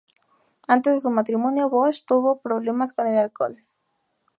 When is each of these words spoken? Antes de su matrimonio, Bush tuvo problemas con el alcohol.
Antes 0.67 0.95
de 0.95 0.99
su 0.99 1.11
matrimonio, 1.11 1.69
Bush 1.69 2.05
tuvo 2.07 2.39
problemas 2.41 2.91
con 2.91 3.05
el 3.05 3.19
alcohol. 3.19 3.63